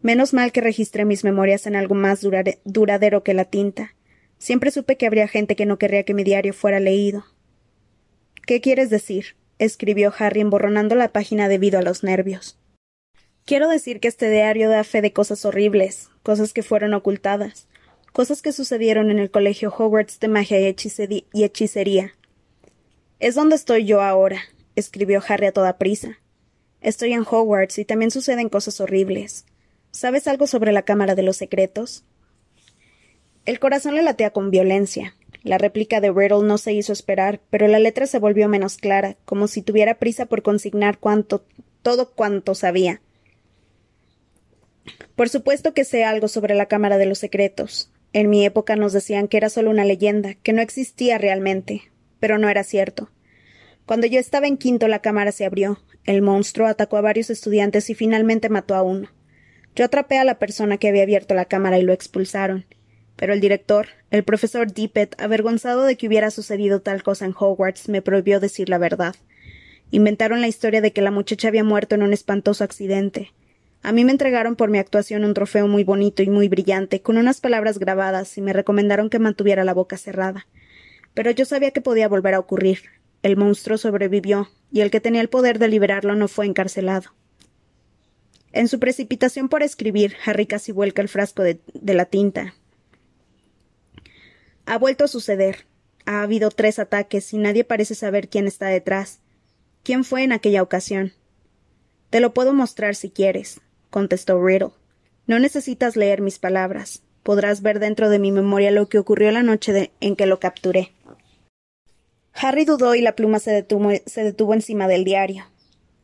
[0.01, 2.21] Menos mal que registré mis memorias en algo más
[2.65, 3.95] duradero que la tinta.
[4.37, 7.25] Siempre supe que habría gente que no querría que mi diario fuera leído.
[8.45, 9.35] ¿Qué quieres decir?
[9.59, 12.57] escribió Harry emborronando la página debido a los nervios.
[13.45, 17.67] Quiero decir que este diario da fe de cosas horribles, cosas que fueron ocultadas,
[18.13, 22.13] cosas que sucedieron en el colegio Hogwarts de magia y, y hechicería.
[23.19, 24.41] Es donde estoy yo ahora,
[24.75, 26.19] escribió Harry a toda prisa.
[26.81, 29.45] Estoy en Hogwarts y también suceden cosas horribles.
[29.91, 32.03] ¿Sabes algo sobre la Cámara de los Secretos?
[33.47, 35.15] El corazón le latea con violencia.
[35.41, 39.15] La réplica de Riddle no se hizo esperar, pero la letra se volvió menos clara,
[39.23, 41.45] como si tuviera prisa por consignar cuanto,
[41.81, 42.99] todo cuanto sabía.
[45.15, 47.89] Por supuesto que sé algo sobre la Cámara de los Secretos.
[48.11, 51.83] En mi época nos decían que era solo una leyenda, que no existía realmente,
[52.19, 53.11] pero no era cierto.
[53.85, 55.79] Cuando yo estaba en quinto la cámara se abrió.
[56.03, 59.07] El monstruo atacó a varios estudiantes y finalmente mató a uno.
[59.73, 62.65] Yo atrapé a la persona que había abierto la cámara y lo expulsaron.
[63.17, 67.89] Pero el director, el profesor Dippet, avergonzado de que hubiera sucedido tal cosa en Hogwarts,
[67.89, 69.15] me prohibió decir la verdad.
[69.89, 73.33] Inventaron la historia de que la muchacha había muerto en un espantoso accidente.
[73.81, 77.17] A mí me entregaron por mi actuación un trofeo muy bonito y muy brillante, con
[77.17, 80.45] unas palabras grabadas, y me recomendaron que mantuviera la boca cerrada.
[81.15, 82.81] Pero yo sabía que podía volver a ocurrir.
[83.23, 87.13] El monstruo sobrevivió, y el que tenía el poder de liberarlo no fue encarcelado.
[88.51, 92.53] En su precipitación por escribir, Harry casi vuelca el frasco de la tinta,
[94.67, 95.65] ha vuelto a suceder.
[96.05, 99.21] Ha habido tres ataques y nadie parece saber quién está detrás.
[99.81, 101.13] ¿Quién fue en aquella ocasión?
[102.09, 104.71] Te lo puedo mostrar si quieres, contestó Riddle.
[105.25, 107.01] No necesitas leer mis palabras.
[107.23, 110.91] Podrás ver dentro de mi memoria lo que ocurrió la noche en que lo capturé.
[112.33, 115.45] Harry dudó y la pluma se detuvo, se detuvo encima del diario.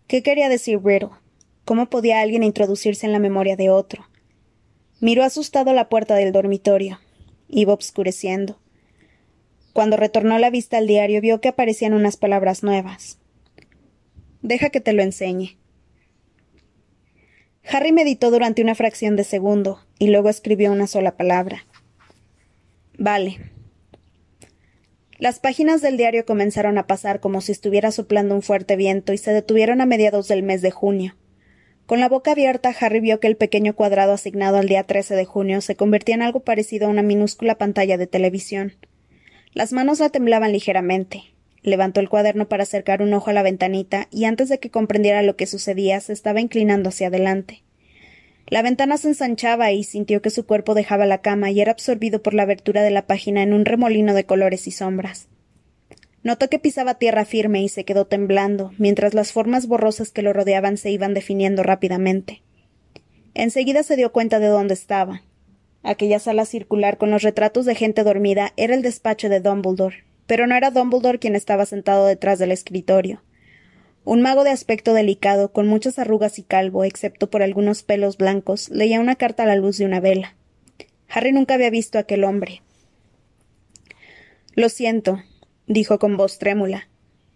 [0.08, 1.10] ¿Qué quería decir Riddle?
[1.66, 4.08] ¿Cómo podía alguien introducirse en la memoria de otro?
[5.00, 7.00] Miró asustado la puerta del dormitorio.
[7.56, 8.58] Iba obscureciendo.
[9.74, 13.20] Cuando retornó la vista al diario vio que aparecían unas palabras nuevas.
[14.42, 15.60] Deja que te lo enseñe.
[17.70, 21.68] Harry meditó durante una fracción de segundo y luego escribió una sola palabra.
[22.98, 23.52] Vale.
[25.20, 29.20] Las páginas del diario comenzaron a pasar como si estuviera soplando un fuerte viento y
[29.20, 31.16] se detuvieron a mediados del mes de junio.
[31.86, 35.26] Con la boca abierta, Harry vio que el pequeño cuadrado asignado al día 13 de
[35.26, 38.74] junio se convertía en algo parecido a una minúscula pantalla de televisión.
[39.54, 41.24] Las manos la temblaban ligeramente.
[41.62, 45.24] Levantó el cuaderno para acercar un ojo a la ventanita y antes de que comprendiera
[45.24, 47.64] lo que sucedía se estaba inclinando hacia adelante.
[48.48, 52.22] La ventana se ensanchaba y sintió que su cuerpo dejaba la cama y era absorbido
[52.22, 55.28] por la abertura de la página en un remolino de colores y sombras.
[56.24, 60.32] Notó que pisaba tierra firme y se quedó temblando, mientras las formas borrosas que lo
[60.32, 62.42] rodeaban se iban definiendo rápidamente.
[63.34, 65.24] Enseguida se dio cuenta de dónde estaba.
[65.84, 70.48] Aquella sala circular con los retratos de gente dormida era el despacho de Dumbledore, pero
[70.48, 73.22] no era Dumbledore quien estaba sentado detrás del escritorio.
[74.06, 78.70] Un mago de aspecto delicado, con muchas arrugas y calvo, excepto por algunos pelos blancos,
[78.70, 80.36] leía una carta a la luz de una vela.
[81.10, 82.62] Harry nunca había visto a aquel hombre.
[84.56, 85.22] Lo siento,
[85.68, 86.90] dijo con voz trémula.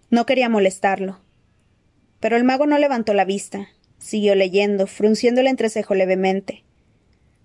[0.09, 1.19] No quería molestarlo.
[2.19, 3.67] Pero el mago no levantó la vista.
[3.99, 6.63] Siguió leyendo, frunciendo el entrecejo levemente.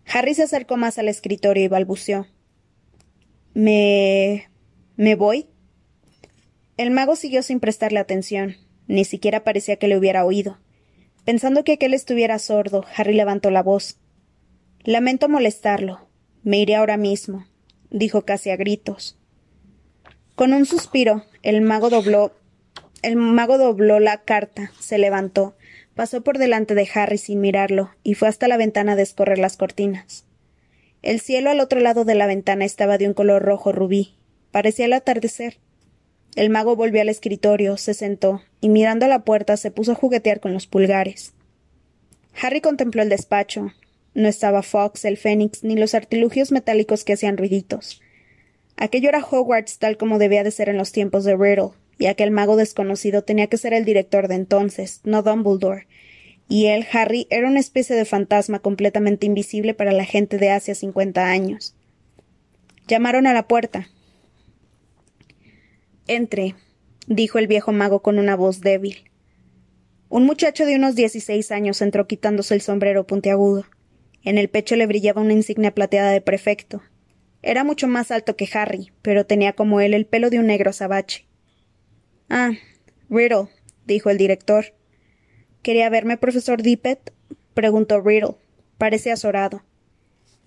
[0.07, 2.27] Harry se acercó más al escritorio y balbuceó.
[3.55, 4.49] ¿Me.
[4.97, 5.47] ¿Me voy?
[6.77, 8.57] El mago siguió sin prestarle atención.
[8.87, 10.59] Ni siquiera parecía que le hubiera oído.
[11.25, 13.99] Pensando que aquel estuviera sordo, Harry levantó la voz.
[14.85, 16.09] Lamento molestarlo.
[16.43, 17.47] Me iré ahora mismo,
[17.91, 19.19] dijo casi a gritos.
[20.35, 22.33] Con un suspiro, el mago dobló.
[23.03, 25.55] El mago dobló la carta, se levantó,
[25.95, 29.57] pasó por delante de Harry sin mirarlo, y fue hasta la ventana a descorrer las
[29.57, 30.25] cortinas.
[31.03, 34.15] El cielo al otro lado de la ventana estaba de un color rojo rubí.
[34.53, 35.59] Parecía el atardecer.
[36.37, 39.97] El mago volvió al escritorio, se sentó, y mirando a la puerta se puso a
[39.97, 41.35] juguetear con los pulgares.
[42.41, 43.73] Harry contempló el despacho.
[44.15, 48.01] No estaba Fox, el Fénix, ni los artilugios metálicos que hacían ruiditos.
[48.83, 52.33] Aquello era Hogwarts tal como debía de ser en los tiempos de Riddle, y aquel
[52.33, 55.87] mago desconocido tenía que ser el director de entonces, no Dumbledore.
[56.49, 60.75] Y él, Harry, era una especie de fantasma completamente invisible para la gente de hace
[60.75, 61.77] cincuenta años.
[62.89, 63.87] Llamaron a la puerta.
[66.09, 66.57] Entre,
[67.07, 69.09] dijo el viejo mago con una voz débil.
[70.09, 73.65] Un muchacho de unos dieciséis años entró quitándose el sombrero puntiagudo.
[74.25, 76.83] En el pecho le brillaba una insignia plateada de prefecto.
[77.43, 80.73] Era mucho más alto que Harry, pero tenía como él el pelo de un negro
[80.73, 81.27] sabache.
[82.31, 82.53] Ah,
[83.11, 83.49] Riddle,
[83.85, 84.75] dijo el director.
[85.63, 87.13] ¿Quería verme, profesor Dippet?
[87.55, 88.37] preguntó Riddle.
[88.79, 89.63] Parecía azorado.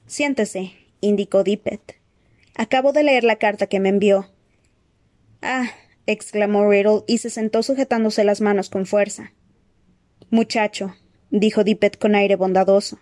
[0.08, 2.00] Siéntese, indicó Dippet.
[2.56, 4.32] Acabo de leer la carta que me envió.
[5.42, 5.70] Ah,
[6.06, 9.34] exclamó Riddle y se sentó sujetándose las manos con fuerza.
[10.30, 10.96] Muchacho,
[11.30, 13.00] dijo Dippet con aire bondadoso.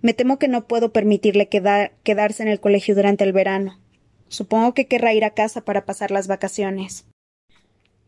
[0.00, 3.80] Me temo que no puedo permitirle quedarse en el colegio durante el verano.
[4.28, 7.06] Supongo que querrá ir a casa para pasar las vacaciones.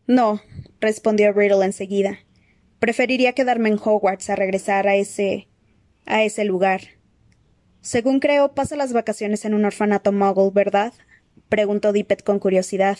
[0.07, 0.41] No,
[0.79, 2.19] respondió Riddle enseguida.
[2.79, 5.47] Preferiría quedarme en Hogwarts a regresar a ese.
[6.05, 6.81] a ese lugar.
[7.81, 10.93] Según creo, pasa las vacaciones en un orfanato muggle, ¿verdad?
[11.49, 12.97] preguntó Dippet con curiosidad.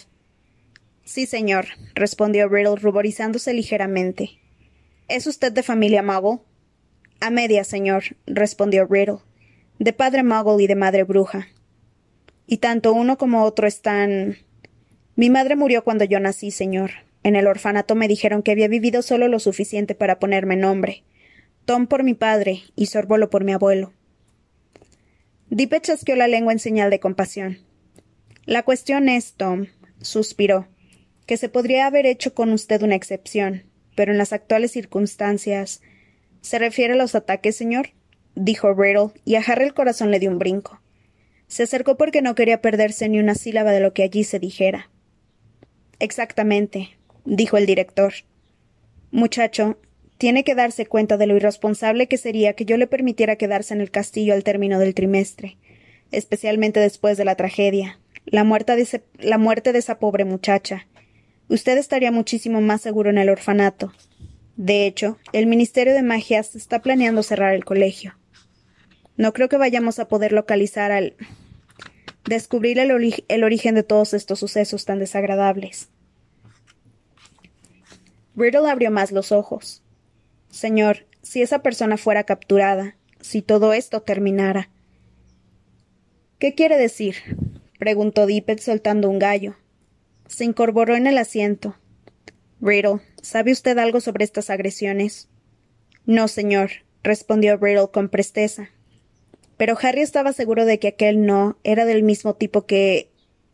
[1.04, 4.40] Sí, señor, respondió Riddle ruborizándose ligeramente.
[5.08, 6.40] ¿Es usted de familia Muggle?
[7.22, 9.20] A media, señor, respondió Riddle.
[9.80, 11.48] De padre Muggle y de madre bruja.
[12.48, 14.38] Y tanto uno como otro están.
[15.16, 16.92] Mi madre murió cuando yo nací, señor.
[17.24, 21.04] En el orfanato me dijeron que había vivido solo lo suficiente para ponerme nombre.
[21.66, 23.94] Tom por mi padre y Sorbolo por mi abuelo.
[25.52, 27.60] Dipe chasqueó la lengua en señal de compasión.
[28.46, 29.68] La cuestión es, Tom,
[30.02, 30.68] suspiró
[31.28, 33.64] que se podría haber hecho con usted una excepción,
[33.96, 35.82] pero en las actuales circunstancias.
[36.42, 37.90] ¿Se refiere a los ataques, señor?
[38.36, 40.82] dijo Riddle, y a Harry el corazón le dio un brinco.
[41.48, 44.90] Se acercó porque no quería perderse ni una sílaba de lo que allí se dijera.
[46.00, 48.14] Exactamente, dijo el director.
[49.12, 49.78] Muchacho,
[50.18, 53.82] tiene que darse cuenta de lo irresponsable que sería que yo le permitiera quedarse en
[53.82, 55.58] el castillo al término del trimestre,
[56.12, 60.88] especialmente después de la tragedia, la muerte de, la muerte de esa pobre muchacha,
[61.50, 63.92] usted estaría muchísimo más seguro en el orfanato.
[64.62, 68.16] De hecho, el Ministerio de Magias está planeando cerrar el colegio.
[69.18, 71.16] No creo que vayamos a poder localizar al.
[72.26, 72.92] descubrir el,
[73.44, 75.90] origen de todos estos sucesos tan desagradables.
[78.36, 79.82] Riddle abrió más los ojos.
[80.52, 84.70] Señor, si esa persona fuera capturada, si todo esto terminara.
[86.38, 87.16] ¿Qué quiere decir?
[87.80, 89.56] preguntó Dippet soltando un gallo.
[90.28, 91.81] Se incorporó en el asiento.
[92.62, 95.30] Riddle, ¿sabe usted algo sobre estas agresiones?
[96.06, 96.70] No, señor,
[97.04, 98.70] respondió Riddle con presteza.
[99.58, 103.12] Pero Harry estaba seguro de que aquel no era del mismo tipo que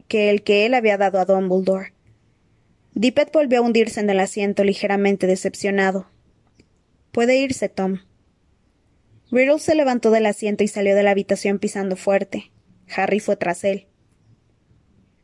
[0.07, 1.93] que el que él había dado a Dumbledore.
[2.93, 6.09] Dippet volvió a hundirse en el asiento ligeramente decepcionado.
[7.11, 7.99] Puede irse, Tom.
[9.31, 12.51] Riddle se levantó del asiento y salió de la habitación pisando fuerte.
[12.95, 13.86] Harry fue tras él.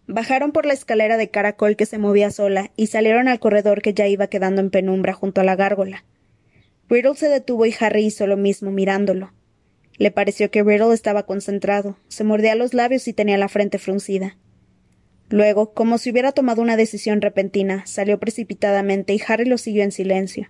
[0.08, 3.94] Bajaron por la escalera de caracol que se movía sola y salieron al corredor que
[3.94, 6.04] ya iba quedando en penumbra junto a la gárgola.
[6.90, 9.32] Riddle se detuvo y Harry hizo lo mismo mirándolo.
[9.98, 14.38] Le pareció que Riddle estaba concentrado, se mordía los labios y tenía la frente fruncida.
[15.30, 19.92] Luego, como si hubiera tomado una decisión repentina, salió precipitadamente y Harry lo siguió en
[19.92, 20.50] silencio.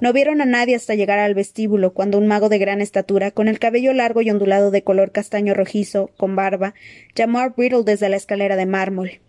[0.00, 3.48] No vieron a nadie hasta llegar al vestíbulo, cuando un mago de gran estatura, con
[3.48, 6.74] el cabello largo y ondulado de color castaño rojizo, con barba,
[7.14, 9.20] llamó a Riddle desde la escalera de mármol.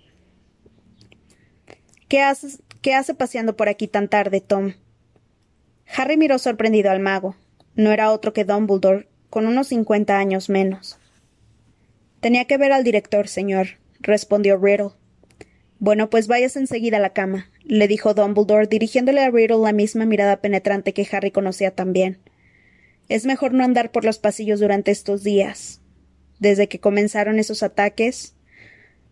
[2.07, 4.73] ¿Qué, haces, ¿Qué hace paseando por aquí tan tarde, Tom?
[5.95, 7.35] Harry miró sorprendido al mago.
[7.75, 10.99] No era otro que Dumbledore, con unos cincuenta años menos.
[12.19, 14.91] Tenía que ver al director, señor, respondió Riddle.
[15.79, 20.05] Bueno, pues vayas enseguida a la cama, le dijo Dumbledore, dirigiéndole a Riddle la misma
[20.05, 22.17] mirada penetrante que Harry conocía también.
[23.09, 25.79] Es mejor no andar por los pasillos durante estos días.
[26.39, 28.35] Desde que comenzaron esos ataques.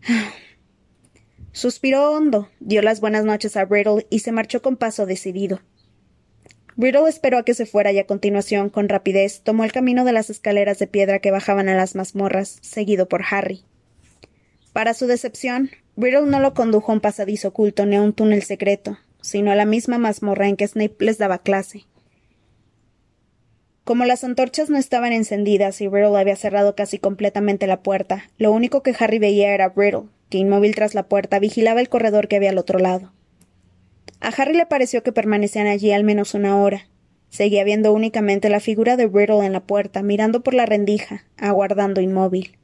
[1.51, 5.61] Suspiró hondo, dio las buenas noches a Riddle y se marchó con paso decidido.
[6.75, 10.13] Riddle esperó a que se fuera y a continuación, con rapidez, tomó el camino de
[10.13, 13.65] las escaleras de piedra que bajaban a las mazmorras, seguido por Harry.
[14.73, 18.43] Para su decepción, Riddle no lo condujo a un pasadizo oculto ni a un túnel
[18.43, 21.85] secreto, sino a la misma mazmorra en que Snape les daba clase.
[23.83, 28.51] Como las antorchas no estaban encendidas y Riddle había cerrado casi completamente la puerta, lo
[28.51, 32.35] único que Harry veía era Riddle, que inmóvil tras la puerta vigilaba el corredor que
[32.35, 33.11] había al otro lado.
[34.19, 36.87] A Harry le pareció que permanecían allí al menos una hora.
[37.29, 42.01] Seguía viendo únicamente la figura de Riddle en la puerta, mirando por la rendija, aguardando
[42.01, 42.57] inmóvil.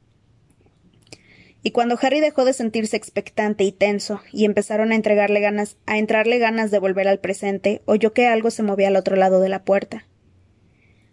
[1.66, 5.96] Y cuando Harry dejó de sentirse expectante y tenso, y empezaron a entregarle ganas, a
[5.96, 9.48] entrarle ganas de volver al presente, oyó que algo se movía al otro lado de
[9.48, 10.06] la puerta.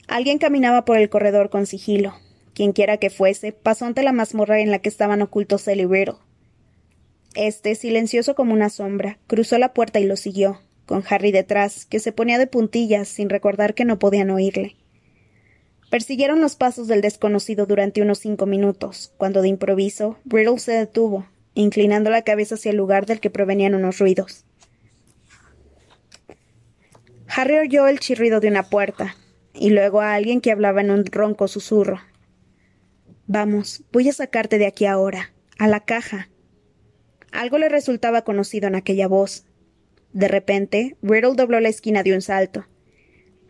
[0.09, 2.15] Alguien caminaba por el corredor con sigilo.
[2.53, 6.17] Quienquiera que fuese, pasó ante la mazmorra en la que estaban ocultos él y Riddle.
[7.33, 11.99] Este, silencioso como una sombra, cruzó la puerta y lo siguió, con Harry detrás, que
[11.99, 14.75] se ponía de puntillas sin recordar que no podían oírle.
[15.91, 21.27] Persiguieron los pasos del desconocido durante unos cinco minutos, cuando de improviso Riddle se detuvo,
[21.53, 24.45] inclinando la cabeza hacia el lugar del que provenían unos ruidos.
[27.27, 29.17] Harry oyó el chirrido de una puerta,
[29.53, 31.99] y luego a alguien que hablaba en un ronco susurro.
[33.27, 36.29] Vamos, voy a sacarte de aquí ahora, a la caja.
[37.33, 39.43] Algo le resultaba conocido en aquella voz.
[40.13, 42.65] De repente, Riddle dobló la esquina de un salto.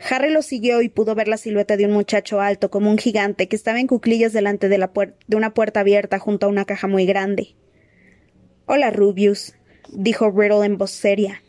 [0.09, 3.47] Harry lo siguió y pudo ver la silueta de un muchacho alto como un gigante
[3.47, 4.89] que estaba en cuclillas delante de,
[5.35, 7.55] una puerta abierta junto a una caja muy grande.
[8.65, 9.53] Hola, Rubius,
[9.91, 11.43] dijo Riddle en voz seria.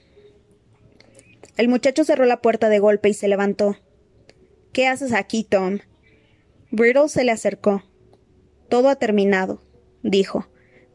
[1.57, 3.77] El muchacho cerró la puerta de golpe y se levantó.
[4.73, 5.79] ¿Qué haces aquí, Tom?
[6.71, 7.83] Riddle se le acercó.
[8.69, 9.63] Todo ha terminado,
[10.03, 10.49] dijo.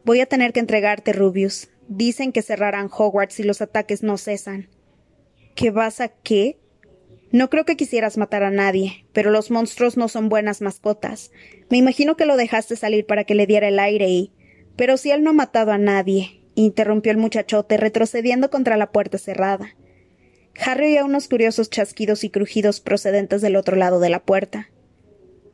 [0.04, 1.68] Voy a tener que entregarte, Rubius.
[1.88, 4.68] Dicen que cerrarán Hogwarts si los ataques no cesan.
[5.54, 6.58] ¿Qué vas a qué?
[7.30, 11.30] No creo que quisieras matar a nadie, pero los monstruos no son buenas mascotas.
[11.68, 14.32] Me imagino que lo dejaste salir para que le diera el aire y.
[14.76, 19.18] Pero si él no ha matado a nadie, interrumpió el muchachote, retrocediendo contra la puerta
[19.18, 19.76] cerrada.
[20.64, 24.70] Harry oía unos curiosos chasquidos y crujidos procedentes del otro lado de la puerta.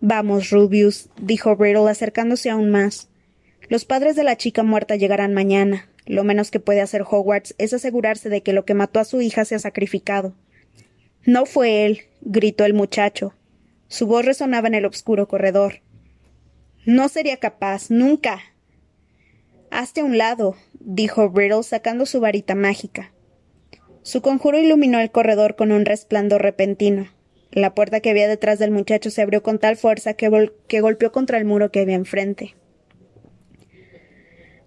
[0.00, 3.08] Vamos, Rubius, dijo Riddle acercándose aún más.
[3.68, 5.90] Los padres de la chica muerta llegarán mañana.
[6.06, 9.20] Lo menos que puede hacer Hogwarts es asegurarse de que lo que mató a su
[9.20, 10.34] hija sea sacrificado.
[11.26, 13.32] No fue él, gritó el muchacho.
[13.88, 15.80] Su voz resonaba en el oscuro corredor.
[16.84, 18.40] No sería capaz, nunca.
[19.70, 23.14] Hazte a un lado, dijo Riddle sacando su varita mágica.
[24.02, 27.08] Su conjuro iluminó el corredor con un resplandor repentino.
[27.52, 31.10] La puerta que había detrás del muchacho se abrió con tal fuerza que, que golpeó
[31.10, 32.54] contra el muro que había enfrente.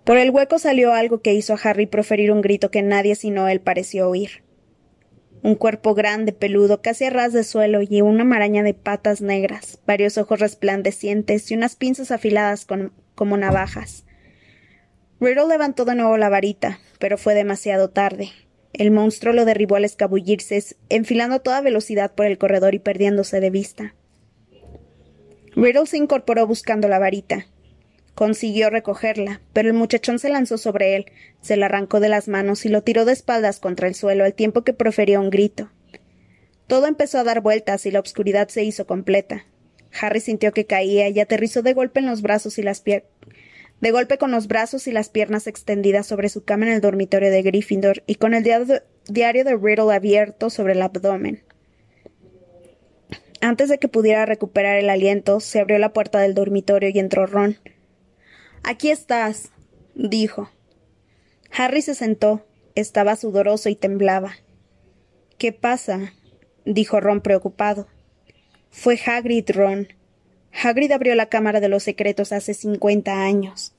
[0.04, 3.48] Por el hueco salió algo que hizo a Harry proferir un grito que nadie sino
[3.48, 4.47] él pareció oír
[5.44, 9.80] un cuerpo grande, peludo, casi a ras de suelo y una maraña de patas negras,
[9.86, 12.66] varios ojos resplandecientes y unas pinzas afiladas
[13.16, 14.06] como navajas.
[15.20, 18.30] Riddle levantó de nuevo la varita, pero fue demasiado tarde.
[18.74, 23.40] El monstruo lo derribó al escabullirse, enfilando a toda velocidad por el corredor y perdiéndose
[23.40, 23.96] de vista.
[25.56, 27.48] Riddle se incorporó buscando la varita.
[28.18, 31.06] Consiguió recogerla, pero el muchachón se lanzó sobre él,
[31.40, 34.34] se la arrancó de las manos y lo tiró de espaldas contra el suelo al
[34.34, 35.70] tiempo que profería un grito.
[36.66, 39.46] Todo empezó a dar vueltas y la oscuridad se hizo completa.
[40.02, 44.18] Harry sintió que caía y aterrizó de golpe en los brazos y las de golpe
[44.18, 48.02] con los brazos y las piernas extendidas sobre su cama en el dormitorio de Gryffindor
[48.08, 51.44] y con el diario de Riddle abierto sobre el abdomen.
[53.42, 57.28] Antes de que pudiera recuperar el aliento, se abrió la puerta del dormitorio y entró
[57.28, 57.58] Ron.
[58.64, 59.52] Aquí estás,
[59.96, 60.50] dijo.
[61.52, 62.46] Harry se sentó.
[62.76, 64.34] Estaba sudoroso y temblaba.
[65.38, 66.14] ¿Qué pasa?
[66.66, 67.88] dijo Ron preocupado.
[68.70, 69.88] Fue Hagrid, Ron.
[70.52, 73.74] Hagrid abrió la Cámara de los Secretos hace cincuenta años.